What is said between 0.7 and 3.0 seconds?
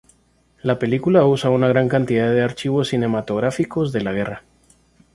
película usa una gran cantidad de archivos